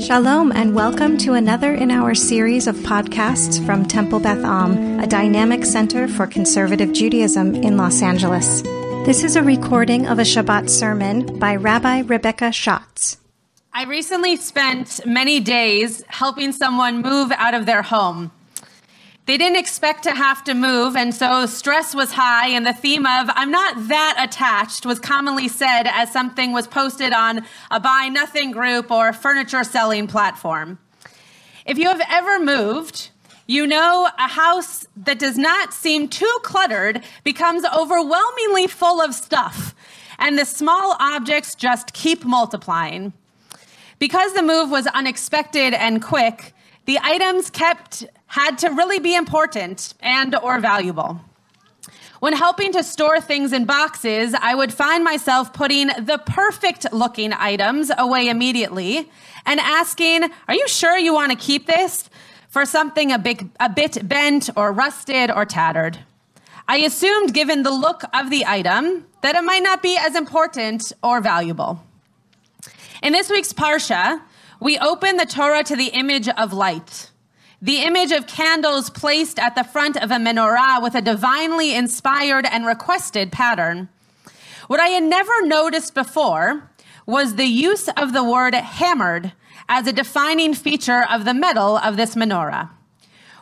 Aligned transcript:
Shalom, 0.00 0.50
and 0.52 0.74
welcome 0.74 1.18
to 1.18 1.34
another 1.34 1.74
in 1.74 1.90
our 1.90 2.14
series 2.14 2.66
of 2.66 2.74
podcasts 2.76 3.64
from 3.66 3.84
Temple 3.84 4.18
Beth 4.18 4.42
Am, 4.42 4.98
a 4.98 5.06
dynamic 5.06 5.66
center 5.66 6.08
for 6.08 6.26
conservative 6.26 6.94
Judaism 6.94 7.54
in 7.54 7.76
Los 7.76 8.00
Angeles. 8.00 8.62
This 9.04 9.22
is 9.22 9.36
a 9.36 9.42
recording 9.42 10.06
of 10.06 10.18
a 10.18 10.22
Shabbat 10.22 10.70
sermon 10.70 11.38
by 11.38 11.54
Rabbi 11.56 12.00
Rebecca 12.06 12.50
Schatz. 12.50 13.18
I 13.74 13.84
recently 13.84 14.36
spent 14.36 15.00
many 15.04 15.38
days 15.38 16.02
helping 16.08 16.52
someone 16.52 17.02
move 17.02 17.30
out 17.32 17.52
of 17.52 17.66
their 17.66 17.82
home. 17.82 18.32
They 19.26 19.36
didn't 19.36 19.58
expect 19.58 20.02
to 20.04 20.12
have 20.12 20.42
to 20.44 20.54
move, 20.54 20.96
and 20.96 21.14
so 21.14 21.46
stress 21.46 21.94
was 21.94 22.12
high, 22.12 22.48
and 22.48 22.66
the 22.66 22.72
theme 22.72 23.06
of 23.06 23.30
I'm 23.34 23.50
not 23.50 23.88
that 23.88 24.16
attached 24.18 24.86
was 24.86 24.98
commonly 24.98 25.46
said 25.46 25.84
as 25.84 26.12
something 26.12 26.52
was 26.52 26.66
posted 26.66 27.12
on 27.12 27.46
a 27.70 27.78
buy 27.78 28.08
nothing 28.10 28.50
group 28.50 28.90
or 28.90 29.12
furniture 29.12 29.62
selling 29.62 30.06
platform. 30.06 30.78
If 31.66 31.78
you 31.78 31.88
have 31.88 32.02
ever 32.10 32.40
moved, 32.40 33.10
you 33.46 33.66
know 33.66 34.08
a 34.18 34.28
house 34.28 34.86
that 34.96 35.18
does 35.18 35.36
not 35.36 35.74
seem 35.74 36.08
too 36.08 36.38
cluttered 36.42 37.02
becomes 37.22 37.64
overwhelmingly 37.64 38.66
full 38.66 39.00
of 39.00 39.14
stuff, 39.14 39.74
and 40.18 40.38
the 40.38 40.44
small 40.44 40.96
objects 40.98 41.54
just 41.54 41.92
keep 41.92 42.24
multiplying. 42.24 43.12
Because 43.98 44.32
the 44.32 44.42
move 44.42 44.70
was 44.70 44.86
unexpected 44.88 45.74
and 45.74 46.02
quick, 46.02 46.54
the 46.86 46.98
items 47.02 47.50
kept 47.50 48.06
had 48.30 48.58
to 48.58 48.68
really 48.68 49.00
be 49.00 49.16
important 49.16 49.92
and 49.98 50.36
or 50.36 50.60
valuable. 50.60 51.20
When 52.20 52.32
helping 52.32 52.72
to 52.74 52.84
store 52.84 53.20
things 53.20 53.52
in 53.52 53.64
boxes, 53.64 54.34
I 54.40 54.54
would 54.54 54.72
find 54.72 55.02
myself 55.02 55.52
putting 55.52 55.88
the 55.88 56.22
perfect 56.26 56.92
looking 56.92 57.32
items 57.32 57.90
away 57.98 58.28
immediately 58.28 59.10
and 59.44 59.58
asking, 59.58 60.30
Are 60.46 60.54
you 60.54 60.68
sure 60.68 60.96
you 60.96 61.12
want 61.12 61.32
to 61.32 61.36
keep 61.36 61.66
this? 61.66 62.08
For 62.50 62.64
something 62.64 63.10
a, 63.10 63.18
big, 63.18 63.48
a 63.58 63.68
bit 63.68 64.08
bent 64.08 64.48
or 64.56 64.72
rusted 64.72 65.30
or 65.30 65.44
tattered. 65.44 65.98
I 66.68 66.78
assumed, 66.78 67.34
given 67.34 67.64
the 67.64 67.70
look 67.72 68.02
of 68.14 68.30
the 68.30 68.44
item, 68.46 69.06
that 69.22 69.34
it 69.34 69.42
might 69.42 69.62
not 69.62 69.82
be 69.82 69.96
as 69.96 70.14
important 70.14 70.92
or 71.02 71.20
valuable. 71.20 71.82
In 73.02 73.12
this 73.12 73.28
week's 73.28 73.52
Parsha, 73.52 74.20
we 74.60 74.78
open 74.78 75.16
the 75.16 75.26
Torah 75.26 75.64
to 75.64 75.74
the 75.74 75.86
image 75.86 76.28
of 76.28 76.52
light 76.52 77.09
the 77.62 77.82
image 77.82 78.10
of 78.10 78.26
candles 78.26 78.88
placed 78.88 79.38
at 79.38 79.54
the 79.54 79.64
front 79.64 79.96
of 79.98 80.10
a 80.10 80.14
menorah 80.14 80.82
with 80.82 80.94
a 80.94 81.02
divinely 81.02 81.74
inspired 81.74 82.46
and 82.46 82.64
requested 82.64 83.30
pattern. 83.30 83.88
What 84.66 84.80
I 84.80 84.88
had 84.88 85.02
never 85.02 85.46
noticed 85.46 85.94
before 85.94 86.70
was 87.04 87.34
the 87.34 87.44
use 87.44 87.88
of 87.96 88.14
the 88.14 88.24
word 88.24 88.54
hammered 88.54 89.32
as 89.68 89.86
a 89.86 89.92
defining 89.92 90.54
feature 90.54 91.04
of 91.10 91.24
the 91.24 91.34
metal 91.34 91.76
of 91.76 91.98
this 91.98 92.14
menorah. 92.14 92.70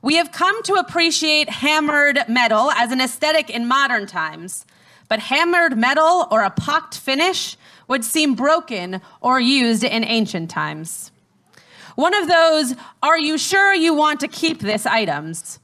We 0.00 0.16
have 0.16 0.30
come 0.30 0.62
to 0.64 0.74
appreciate 0.74 1.48
hammered 1.48 2.20
metal 2.28 2.70
as 2.72 2.92
an 2.92 3.00
aesthetic 3.00 3.50
in 3.50 3.66
modern 3.66 4.06
times, 4.06 4.64
but 5.08 5.18
hammered 5.18 5.76
metal 5.76 6.28
or 6.30 6.42
a 6.42 6.50
pocked 6.50 6.96
finish 6.96 7.56
would 7.88 8.04
seem 8.04 8.34
broken 8.34 9.00
or 9.20 9.40
used 9.40 9.82
in 9.82 10.04
ancient 10.04 10.50
times. 10.50 11.10
One 11.94 12.14
of 12.14 12.28
those, 12.28 12.74
are 13.02 13.18
you 13.18 13.38
sure 13.38 13.72
you 13.74 13.94
want 13.94 14.20
to 14.20 14.28
keep 14.28 14.60
this 14.60 14.86
items? 14.86 15.60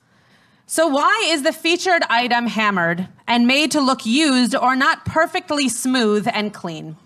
So, 0.67 0.87
why 0.87 1.27
is 1.31 1.43
the 1.43 1.53
featured 1.53 2.05
item 2.09 2.47
hammered 2.47 3.09
and 3.27 3.49
made 3.49 3.73
to 3.73 3.81
look 3.81 4.07
used 4.07 4.55
or 4.55 4.77
not 4.77 5.05
perfectly 5.05 5.69
smooth 5.69 6.29
and 6.33 6.55
clean? 6.55 6.97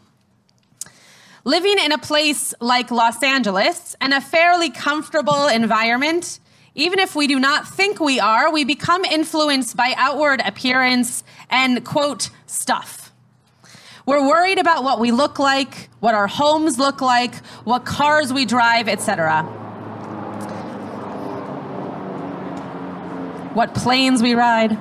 Living 1.45 1.77
in 1.79 1.91
a 1.91 1.99
place 1.99 2.53
like 2.61 2.91
Los 2.91 3.23
Angeles 3.23 3.97
and 4.03 4.13
a 4.13 4.21
fairly 4.21 4.69
comfortable 4.69 5.47
environment, 5.47 6.41
even 6.75 6.99
if 6.99 7.17
we 7.17 7.27
do 7.27 7.41
not 7.41 7.67
think 7.67 8.01
we 8.01 8.21
are, 8.21 8.53
we 8.53 8.65
become 8.65 9.03
influenced 9.07 9.77
by 9.77 9.95
outward 9.97 10.43
appearance 10.45 11.25
and, 11.49 11.83
quote, 11.87 12.29
stuff. 12.47 13.14
We're 14.07 14.27
worried 14.27 14.59
about 14.59 14.85
what 14.85 15.01
we 15.01 15.13
look 15.13 15.39
like, 15.39 15.89
what 16.01 16.15
our 16.15 16.27
homes 16.27 16.79
look 16.79 17.01
like, 17.01 17.37
what 17.65 17.87
cars 17.87 18.35
we 18.35 18.45
drive, 18.45 18.87
etc. 18.87 19.43
What 23.55 23.75
planes 23.75 24.23
we 24.23 24.35
ride. 24.35 24.77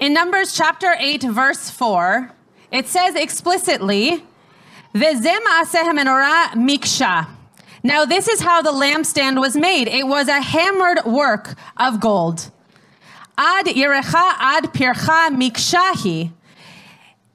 In 0.00 0.12
Numbers 0.12 0.52
chapter 0.54 0.94
8, 0.98 1.22
verse 1.22 1.70
4, 1.70 2.32
it 2.72 2.88
says 2.88 3.14
explicitly, 3.14 4.24
Vezem 4.92 5.40
miksha. 6.54 7.28
Now, 7.84 8.04
this 8.04 8.26
is 8.26 8.40
how 8.40 8.60
the 8.60 8.72
lampstand 8.72 9.40
was 9.40 9.56
made. 9.56 9.86
It 9.86 10.08
was 10.08 10.26
a 10.26 10.40
hammered 10.40 11.04
work 11.04 11.54
of 11.76 12.00
gold. 12.00 12.50
Ad 13.38 13.66
Yerecha 13.66 14.34
Ad 14.38 14.64
Pircha 14.72 15.28
Mikshahi. 15.30 16.32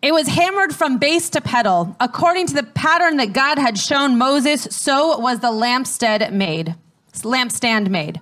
It 0.01 0.13
was 0.13 0.27
hammered 0.27 0.73
from 0.73 0.97
base 0.97 1.29
to 1.29 1.41
petal. 1.41 1.95
According 1.99 2.47
to 2.47 2.55
the 2.55 2.63
pattern 2.63 3.17
that 3.17 3.33
God 3.33 3.59
had 3.59 3.77
shown 3.77 4.17
Moses, 4.17 4.63
so 4.71 5.19
was 5.19 5.39
the 5.39 5.51
lampstand 5.51 6.31
made. 6.31 6.75
Lampstand 7.21 7.89
made. 7.89 8.19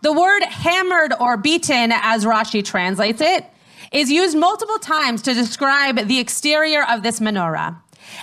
The 0.00 0.12
word 0.14 0.42
hammered 0.44 1.12
or 1.20 1.36
beaten, 1.36 1.92
as 1.92 2.24
Rashi 2.24 2.64
translates 2.64 3.20
it, 3.20 3.44
is 3.92 4.10
used 4.10 4.38
multiple 4.38 4.78
times 4.78 5.20
to 5.22 5.34
describe 5.34 6.06
the 6.06 6.18
exterior 6.18 6.84
of 6.88 7.02
this 7.02 7.20
menorah. 7.20 7.76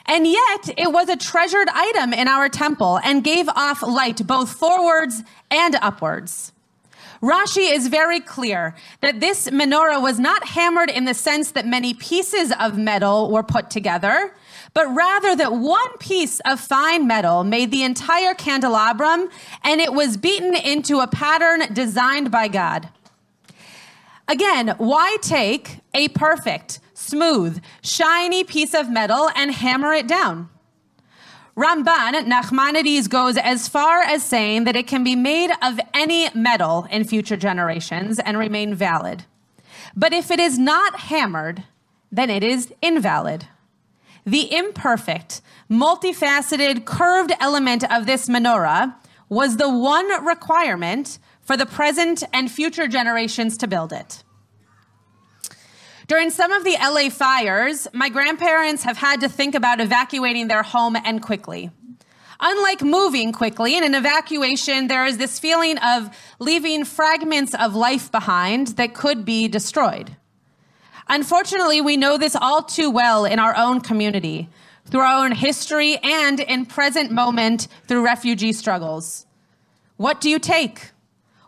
And 0.07 0.25
yet, 0.25 0.69
it 0.77 0.91
was 0.91 1.09
a 1.09 1.17
treasured 1.17 1.67
item 1.71 2.13
in 2.13 2.27
our 2.27 2.49
temple 2.49 2.99
and 3.03 3.23
gave 3.23 3.47
off 3.49 3.83
light 3.83 4.25
both 4.25 4.53
forwards 4.53 5.21
and 5.51 5.75
upwards. 5.75 6.51
Rashi 7.25 7.73
is 7.73 7.87
very 7.87 8.19
clear 8.19 8.75
that 9.01 9.19
this 9.19 9.49
menorah 9.49 9.99
was 9.99 10.19
not 10.19 10.47
hammered 10.49 10.91
in 10.91 11.05
the 11.05 11.15
sense 11.15 11.53
that 11.53 11.65
many 11.65 11.95
pieces 11.95 12.53
of 12.59 12.77
metal 12.77 13.31
were 13.31 13.41
put 13.41 13.71
together, 13.71 14.35
but 14.75 14.93
rather 14.93 15.35
that 15.35 15.51
one 15.51 15.97
piece 15.97 16.39
of 16.41 16.59
fine 16.59 17.07
metal 17.07 17.43
made 17.43 17.71
the 17.71 17.81
entire 17.81 18.35
candelabrum 18.35 19.27
and 19.63 19.81
it 19.81 19.91
was 19.91 20.17
beaten 20.17 20.55
into 20.55 20.99
a 20.99 21.07
pattern 21.07 21.73
designed 21.73 22.29
by 22.29 22.47
God. 22.47 22.89
Again, 24.27 24.75
why 24.77 25.17
take 25.23 25.79
a 25.95 26.09
perfect, 26.09 26.79
smooth, 26.93 27.59
shiny 27.81 28.43
piece 28.43 28.75
of 28.75 28.91
metal 28.91 29.31
and 29.35 29.49
hammer 29.49 29.93
it 29.93 30.07
down? 30.07 30.49
Ramban, 31.57 32.27
Nachmanides 32.27 33.07
goes 33.07 33.37
as 33.37 33.69
far 33.69 34.01
as 34.01 34.25
saying 34.25 34.65
that 34.65 34.75
it 34.75 34.87
can 34.87 35.05
be 35.05 35.15
made 35.15 35.51
of 35.61 35.79
any 35.93 36.29
metal 36.35 36.85
in 36.91 37.05
future 37.05 37.37
generations 37.37 38.19
and 38.19 38.37
remain 38.37 38.75
valid. 38.75 39.23
But 39.95 40.11
if 40.11 40.31
it 40.31 40.39
is 40.41 40.59
not 40.59 40.99
hammered, 40.99 41.63
then 42.11 42.29
it 42.29 42.43
is 42.43 42.73
invalid. 42.81 43.47
The 44.25 44.53
imperfect, 44.53 45.39
multifaceted, 45.71 46.83
curved 46.83 47.31
element 47.39 47.89
of 47.89 48.05
this 48.05 48.27
menorah 48.27 48.95
was 49.29 49.55
the 49.55 49.69
one 49.69 50.25
requirement 50.25 51.19
for 51.39 51.55
the 51.55 51.65
present 51.65 52.21
and 52.33 52.51
future 52.51 52.87
generations 52.87 53.55
to 53.57 53.67
build 53.67 53.93
it. 53.93 54.24
During 56.07 56.29
some 56.29 56.51
of 56.51 56.63
the 56.63 56.77
LA 56.79 57.09
fires, 57.09 57.87
my 57.91 58.09
grandparents 58.09 58.83
have 58.83 58.97
had 58.97 59.21
to 59.21 59.29
think 59.29 59.55
about 59.55 59.81
evacuating 59.81 60.47
their 60.47 60.61
home 60.61 60.95
and 60.95 61.19
quickly. 61.19 61.71
Unlike 62.39 62.83
moving 62.83 63.31
quickly, 63.31 63.75
in 63.75 63.83
an 63.83 63.95
evacuation, 63.95 64.87
there 64.87 65.05
is 65.07 65.17
this 65.17 65.39
feeling 65.39 65.79
of 65.79 66.15
leaving 66.37 66.83
fragments 66.83 67.55
of 67.55 67.73
life 67.73 68.11
behind 68.11 68.67
that 68.77 68.93
could 68.93 69.25
be 69.25 69.47
destroyed. 69.47 70.15
Unfortunately, 71.07 71.81
we 71.81 71.97
know 71.97 72.19
this 72.19 72.35
all 72.35 72.61
too 72.61 72.91
well 72.91 73.25
in 73.25 73.39
our 73.39 73.55
own 73.57 73.81
community, 73.81 74.47
through 74.85 75.01
our 75.01 75.25
own 75.25 75.31
history, 75.31 75.97
and 75.97 76.39
in 76.39 76.67
present 76.67 77.09
moment 77.09 77.67
through 77.87 78.05
refugee 78.05 78.53
struggles. 78.53 79.25
What 79.97 80.21
do 80.21 80.29
you 80.29 80.37
take? 80.37 80.91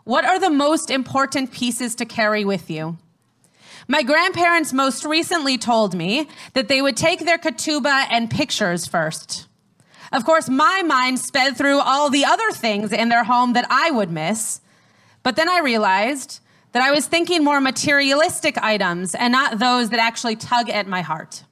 What 0.02 0.24
are 0.24 0.40
the 0.40 0.50
most 0.50 0.90
important 0.90 1.52
pieces 1.52 1.94
to 1.96 2.04
carry 2.04 2.44
with 2.44 2.70
you? 2.70 2.98
My 3.90 4.02
grandparents 4.02 4.74
most 4.74 5.06
recently 5.06 5.56
told 5.56 5.94
me 5.94 6.28
that 6.52 6.68
they 6.68 6.82
would 6.82 6.96
take 6.96 7.20
their 7.20 7.38
ketubah 7.38 8.06
and 8.10 8.30
pictures 8.30 8.86
first. 8.86 9.46
Of 10.12 10.26
course, 10.26 10.50
my 10.50 10.82
mind 10.82 11.18
sped 11.18 11.56
through 11.56 11.80
all 11.80 12.10
the 12.10 12.26
other 12.26 12.50
things 12.50 12.92
in 12.92 13.08
their 13.08 13.24
home 13.24 13.54
that 13.54 13.66
I 13.70 13.90
would 13.90 14.10
miss. 14.10 14.60
But 15.22 15.36
then 15.36 15.48
I 15.48 15.60
realized 15.60 16.40
that 16.72 16.82
I 16.82 16.90
was 16.90 17.06
thinking 17.06 17.42
more 17.42 17.62
materialistic 17.62 18.58
items 18.58 19.14
and 19.14 19.32
not 19.32 19.58
those 19.58 19.88
that 19.88 20.00
actually 20.00 20.36
tug 20.36 20.68
at 20.68 20.86
my 20.86 21.00
heart. 21.00 21.44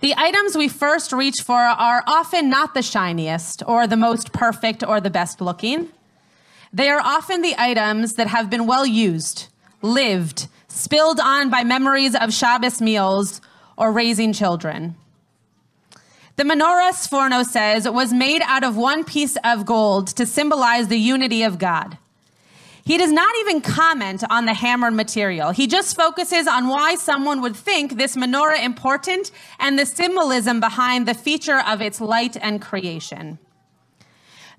The 0.00 0.14
items 0.18 0.54
we 0.54 0.68
first 0.68 1.12
reach 1.14 1.42
for 1.42 1.60
are 1.60 2.02
often 2.06 2.50
not 2.50 2.74
the 2.74 2.82
shiniest 2.82 3.62
or 3.66 3.86
the 3.86 3.96
most 3.96 4.32
perfect 4.32 4.84
or 4.86 5.00
the 5.00 5.10
best 5.10 5.40
looking. 5.40 5.88
They 6.74 6.90
are 6.90 7.00
often 7.00 7.40
the 7.40 7.54
items 7.58 8.14
that 8.14 8.26
have 8.26 8.50
been 8.50 8.66
well 8.66 8.86
used, 8.86 9.48
lived, 9.82 10.46
spilled 10.70 11.20
on 11.20 11.50
by 11.50 11.64
memories 11.64 12.14
of 12.14 12.32
Shabbos 12.32 12.80
meals 12.80 13.40
or 13.76 13.92
raising 13.92 14.32
children. 14.32 14.96
The 16.36 16.44
menorah, 16.44 16.92
Sforno 16.92 17.44
says, 17.44 17.88
was 17.88 18.12
made 18.12 18.40
out 18.46 18.64
of 18.64 18.76
one 18.76 19.04
piece 19.04 19.36
of 19.44 19.66
gold 19.66 20.08
to 20.16 20.24
symbolize 20.24 20.88
the 20.88 20.96
unity 20.96 21.42
of 21.42 21.58
God. 21.58 21.98
He 22.82 22.96
does 22.96 23.12
not 23.12 23.34
even 23.40 23.60
comment 23.60 24.24
on 24.30 24.46
the 24.46 24.54
hammered 24.54 24.94
material. 24.94 25.50
He 25.50 25.66
just 25.66 25.94
focuses 25.94 26.46
on 26.46 26.68
why 26.68 26.94
someone 26.94 27.42
would 27.42 27.54
think 27.54 27.96
this 27.96 28.16
menorah 28.16 28.64
important 28.64 29.30
and 29.58 29.78
the 29.78 29.84
symbolism 29.84 30.60
behind 30.60 31.06
the 31.06 31.14
feature 31.14 31.60
of 31.60 31.82
its 31.82 32.00
light 32.00 32.38
and 32.40 32.62
creation. 32.62 33.38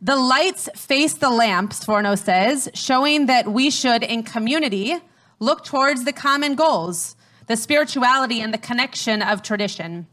The 0.04 0.16
lights 0.16 0.70
face 0.76 1.16
the 1.16 1.30
lamps, 1.30 1.84
Sforno 1.84 2.18
says, 2.18 2.70
showing 2.74 3.26
that 3.26 3.48
we 3.48 3.70
should, 3.70 4.04
in 4.04 4.24
community, 4.24 4.98
look 5.42 5.66
towards 5.66 6.06
the 6.06 6.14
common 6.14 6.56
goals, 6.56 7.18
the 7.48 7.58
spirituality 7.58 8.40
and 8.40 8.54
the 8.54 8.58
connection 8.58 9.22
of 9.22 9.42
tradition. 9.42 10.08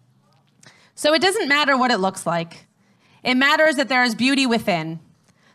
So 0.96 1.14
it 1.14 1.22
doesn't 1.22 1.48
matter 1.48 1.76
what 1.76 1.92
it 1.92 1.98
looks 1.98 2.26
like. 2.26 2.66
It 3.22 3.36
matters 3.36 3.76
that 3.76 3.88
there 3.88 4.02
is 4.02 4.14
beauty 4.14 4.46
within, 4.46 5.00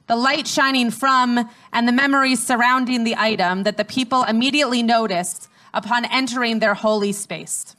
the 0.07 0.15
light 0.15 0.47
shining 0.47 0.91
from 0.91 1.49
and 1.71 1.87
the 1.87 1.91
memories 1.91 2.45
surrounding 2.45 3.03
the 3.03 3.15
item 3.17 3.63
that 3.63 3.77
the 3.77 3.85
people 3.85 4.23
immediately 4.23 4.83
notice 4.83 5.49
upon 5.73 6.05
entering 6.05 6.59
their 6.59 6.75
holy 6.75 7.11
space. 7.11 7.75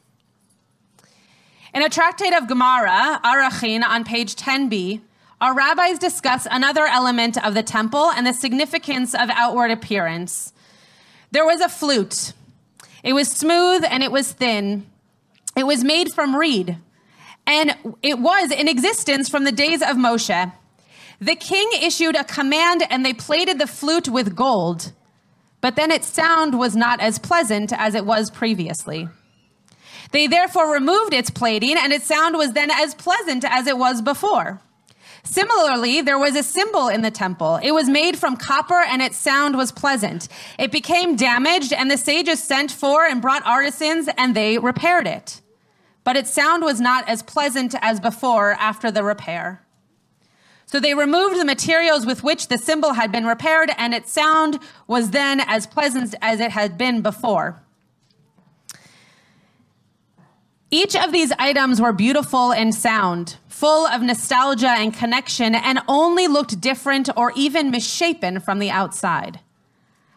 In 1.73 1.83
a 1.83 1.89
tractate 1.89 2.35
of 2.35 2.49
Gemara, 2.49 3.21
Arachin, 3.25 3.85
on 3.85 4.05
page 4.05 4.37
10b, 4.37 5.01
our 5.41 5.55
rabbis 5.55 5.99
discuss 5.99 6.47
another 6.51 6.87
element 6.87 7.43
of 7.45 7.55
the 7.55 7.63
temple 7.63 8.11
and 8.11 8.27
the 8.27 8.33
significance 8.33 9.15
of 9.15 9.29
outward 9.31 9.71
appearance. 9.71 10.54
There 11.35 11.45
was 11.45 11.61
a 11.61 11.69
flute. 11.69 12.33
It 13.03 13.13
was 13.13 13.29
smooth 13.29 13.85
and 13.91 14.05
it 14.05 14.13
was 14.13 14.31
thin. 14.31 14.87
It 15.57 15.67
was 15.67 15.83
made 15.83 16.13
from 16.15 16.37
reed, 16.37 16.79
and 17.45 17.75
it 18.03 18.21
was 18.21 18.53
in 18.53 18.69
existence 18.69 19.29
from 19.29 19.43
the 19.43 19.51
days 19.51 19.83
of 19.83 19.97
Moshe. 19.97 20.53
The 21.21 21.35
king 21.35 21.69
issued 21.83 22.15
a 22.15 22.23
command 22.23 22.85
and 22.89 23.05
they 23.05 23.13
plated 23.13 23.59
the 23.59 23.67
flute 23.67 24.09
with 24.09 24.37
gold, 24.37 24.93
but 25.61 25.75
then 25.75 25.91
its 25.91 26.07
sound 26.07 26.57
was 26.57 26.77
not 26.77 27.01
as 27.01 27.19
pleasant 27.19 27.73
as 27.73 27.97
it 27.97 28.07
was 28.07 28.31
previously. 28.31 29.09
They 30.13 30.29
therefore 30.29 30.73
removed 30.73 31.13
its 31.13 31.31
plating, 31.31 31.77
and 31.77 31.93
its 31.93 32.07
sound 32.07 32.37
was 32.37 32.53
then 32.53 32.71
as 32.71 32.95
pleasant 32.95 33.45
as 33.45 33.67
it 33.67 33.77
was 33.77 34.03
before. 34.03 34.61
Similarly, 35.25 36.03
there 36.03 36.19
was 36.19 36.37
a 36.37 36.43
cymbal 36.43 36.89
in 36.89 37.01
the 37.01 37.11
temple. 37.11 37.59
It 37.63 37.73
was 37.73 37.89
made 37.89 38.19
from 38.19 38.37
copper 38.37 38.81
and 38.81 39.01
its 39.01 39.17
sound 39.17 39.57
was 39.57 39.73
pleasant. 39.73 40.29
It 40.59 40.71
became 40.71 41.17
damaged 41.17 41.73
and 41.73 41.91
the 41.91 41.97
sages 41.97 42.43
sent 42.43 42.71
for 42.71 43.07
and 43.07 43.23
brought 43.23 43.45
artisans 43.47 44.09
and 44.19 44.35
they 44.35 44.59
repaired 44.59 45.07
it. 45.07 45.41
But 46.05 46.17
its 46.17 46.31
sound 46.31 46.63
was 46.63 46.81
not 46.81 47.09
as 47.09 47.23
pleasant 47.23 47.75
as 47.81 48.01
before 48.01 48.53
after 48.53 48.91
the 48.91 49.03
repair. 49.03 49.65
So 50.67 50.79
they 50.79 50.95
removed 50.95 51.41
the 51.41 51.45
materials 51.45 52.05
with 52.05 52.23
which 52.23 52.49
the 52.49 52.59
cymbal 52.59 52.93
had 52.93 53.11
been 53.11 53.27
repaired 53.27 53.71
and 53.79 53.95
its 53.95 54.13
sound 54.13 54.59
was 54.87 55.11
then 55.11 55.41
as 55.41 55.67
pleasant 55.67 56.15
as 56.21 56.41
it 56.41 56.51
had 56.51 56.77
been 56.77 57.01
before. 57.01 57.63
Each 60.75 60.97
of 60.97 61.13
these 61.13 61.31
items 61.39 61.81
were 61.81 61.93
beautiful 61.93 62.53
and 62.53 62.75
sound, 62.75 63.37
full 63.47 63.87
of 63.87 64.03
nostalgia 64.03 64.71
and 64.71 64.93
connection, 64.93 65.55
and 65.55 65.79
only 65.87 66.27
looked 66.27 66.61
different 66.61 67.09
or 67.17 67.33
even 67.37 67.71
misshapen 67.71 68.41
from 68.41 68.59
the 68.59 68.73
outside. 68.73 69.39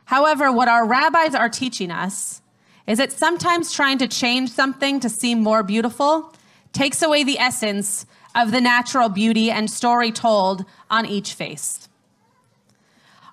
However, 0.05 0.51
what 0.51 0.67
our 0.67 0.83
rabbis 0.83 1.35
are 1.35 1.47
teaching 1.47 1.91
us 1.91 2.41
is 2.87 2.97
that 2.97 3.11
sometimes 3.11 3.71
trying 3.71 3.99
to 3.99 4.07
change 4.07 4.49
something 4.49 4.99
to 5.01 5.09
seem 5.09 5.43
more 5.43 5.61
beautiful 5.61 6.33
takes 6.73 7.03
away 7.03 7.23
the 7.23 7.37
essence 7.37 8.07
of 8.33 8.51
the 8.51 8.59
natural 8.59 9.09
beauty 9.09 9.51
and 9.51 9.69
story 9.69 10.11
told 10.11 10.65
on 10.89 11.05
each 11.05 11.35
face. 11.35 11.87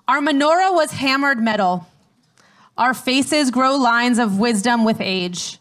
Our 0.07 0.21
menorah 0.21 0.75
was 0.75 0.91
hammered 0.91 1.41
metal. 1.41 1.87
Our 2.77 2.93
faces 2.93 3.49
grow 3.49 3.77
lines 3.77 4.19
of 4.19 4.37
wisdom 4.37 4.85
with 4.85 5.01
age. 5.01 5.57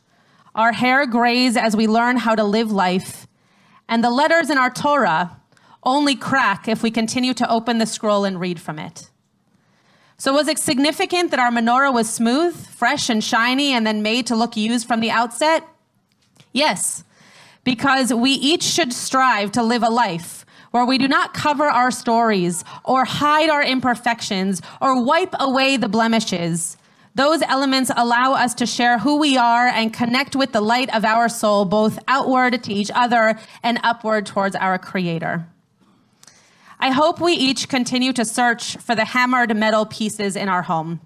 Our 0.54 0.72
hair 0.72 1.06
grays 1.06 1.56
as 1.56 1.76
we 1.76 1.86
learn 1.86 2.16
how 2.16 2.34
to 2.34 2.44
live 2.44 2.70
life. 2.70 3.26
And 3.88 4.02
the 4.02 4.10
letters 4.10 4.50
in 4.50 4.58
our 4.58 4.70
Torah 4.70 5.40
only 5.82 6.14
crack 6.14 6.68
if 6.68 6.82
we 6.82 6.90
continue 6.90 7.34
to 7.34 7.50
open 7.50 7.78
the 7.78 7.86
scroll 7.86 8.24
and 8.24 8.40
read 8.40 8.60
from 8.60 8.78
it. 8.78 9.10
So, 10.16 10.32
was 10.32 10.46
it 10.48 10.58
significant 10.58 11.32
that 11.32 11.40
our 11.40 11.50
menorah 11.50 11.92
was 11.92 12.08
smooth, 12.08 12.54
fresh, 12.68 13.10
and 13.10 13.22
shiny, 13.22 13.72
and 13.72 13.86
then 13.86 14.02
made 14.02 14.26
to 14.28 14.36
look 14.36 14.56
used 14.56 14.86
from 14.86 15.00
the 15.00 15.10
outset? 15.10 15.66
Yes, 16.52 17.02
because 17.64 18.14
we 18.14 18.30
each 18.30 18.62
should 18.62 18.92
strive 18.92 19.50
to 19.52 19.62
live 19.62 19.82
a 19.82 19.90
life 19.90 20.46
where 20.70 20.84
we 20.84 20.98
do 20.98 21.08
not 21.08 21.34
cover 21.34 21.64
our 21.64 21.90
stories 21.90 22.64
or 22.84 23.04
hide 23.04 23.50
our 23.50 23.62
imperfections 23.62 24.62
or 24.80 25.02
wipe 25.02 25.34
away 25.40 25.76
the 25.76 25.88
blemishes, 25.88 26.76
those 27.14 27.42
elements 27.42 27.90
allow 27.96 28.32
us 28.32 28.54
to 28.54 28.66
share 28.66 28.98
who 28.98 29.18
we 29.18 29.36
are 29.36 29.68
and 29.68 29.92
connect 29.92 30.34
with 30.34 30.52
the 30.52 30.60
light 30.60 30.92
of 30.94 31.04
our 31.04 31.28
soul, 31.28 31.64
both 31.64 31.98
outward 32.08 32.62
to 32.64 32.72
each 32.72 32.90
other 32.94 33.38
and 33.62 33.78
upward 33.84 34.26
towards 34.26 34.56
our 34.56 34.78
Creator. 34.78 35.46
I 36.80 36.90
hope 36.90 37.20
we 37.20 37.32
each 37.32 37.68
continue 37.68 38.12
to 38.14 38.24
search 38.24 38.76
for 38.78 38.94
the 38.94 39.04
hammered 39.04 39.56
metal 39.56 39.86
pieces 39.86 40.34
in 40.34 40.48
our 40.48 40.62
home, 40.62 41.00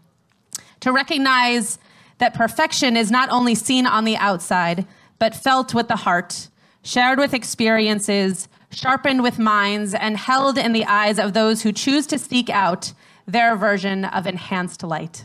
to 0.80 0.92
recognize 0.92 1.78
that 2.18 2.34
perfection 2.34 2.96
is 2.96 3.10
not 3.10 3.28
only 3.30 3.54
seen 3.54 3.86
on 3.86 4.04
the 4.04 4.16
outside, 4.16 4.86
but 5.18 5.34
felt 5.34 5.74
with 5.74 5.88
the 5.88 5.96
heart, 5.96 6.48
shared 6.82 7.18
with 7.18 7.34
experiences, 7.34 8.48
sharpened 8.70 9.22
with 9.22 9.38
minds, 9.38 9.94
and 9.94 10.16
held 10.16 10.56
in 10.56 10.72
the 10.72 10.86
eyes 10.86 11.18
of 11.18 11.32
those 11.32 11.62
who 11.62 11.72
choose 11.72 12.06
to 12.06 12.18
seek 12.18 12.48
out 12.48 12.92
their 13.26 13.54
version 13.56 14.06
of 14.06 14.26
enhanced 14.26 14.82
light. 14.82 15.24